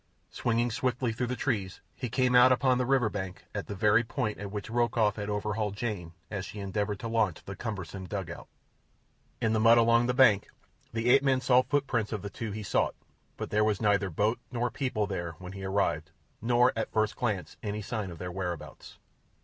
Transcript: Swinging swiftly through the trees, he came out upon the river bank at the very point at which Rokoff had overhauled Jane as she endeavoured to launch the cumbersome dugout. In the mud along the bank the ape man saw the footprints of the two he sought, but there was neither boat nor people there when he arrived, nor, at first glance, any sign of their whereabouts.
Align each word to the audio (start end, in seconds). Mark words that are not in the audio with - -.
Swinging 0.31 0.71
swiftly 0.71 1.13
through 1.13 1.27
the 1.27 1.35
trees, 1.35 1.79
he 1.95 2.09
came 2.09 2.33
out 2.35 2.51
upon 2.51 2.79
the 2.79 2.87
river 2.87 3.07
bank 3.07 3.45
at 3.53 3.67
the 3.67 3.75
very 3.75 4.03
point 4.03 4.39
at 4.39 4.49
which 4.51 4.67
Rokoff 4.67 5.15
had 5.17 5.29
overhauled 5.29 5.75
Jane 5.75 6.13
as 6.31 6.43
she 6.43 6.59
endeavoured 6.59 6.99
to 7.01 7.07
launch 7.07 7.43
the 7.45 7.55
cumbersome 7.55 8.07
dugout. 8.07 8.47
In 9.41 9.53
the 9.53 9.59
mud 9.59 9.77
along 9.77 10.07
the 10.07 10.15
bank 10.15 10.49
the 10.91 11.11
ape 11.11 11.21
man 11.21 11.39
saw 11.39 11.61
the 11.61 11.67
footprints 11.67 12.11
of 12.11 12.23
the 12.23 12.31
two 12.31 12.51
he 12.51 12.63
sought, 12.63 12.95
but 13.37 13.51
there 13.51 13.63
was 13.63 13.79
neither 13.79 14.09
boat 14.09 14.39
nor 14.51 14.71
people 14.71 15.05
there 15.05 15.33
when 15.33 15.51
he 15.53 15.63
arrived, 15.63 16.09
nor, 16.41 16.73
at 16.75 16.91
first 16.91 17.15
glance, 17.15 17.57
any 17.61 17.83
sign 17.83 18.09
of 18.09 18.17
their 18.17 18.31
whereabouts. 18.31 18.97